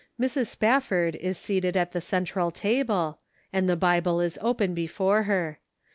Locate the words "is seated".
1.17-1.77